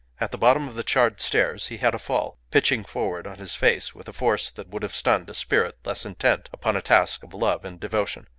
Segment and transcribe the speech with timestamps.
[0.19, 3.53] At the bottom of the charred stairs he had a fall, pitching forward on his
[3.53, 7.21] face with a force that would have stunned a spirit less intent upon a task
[7.21, 8.25] of love and devotion.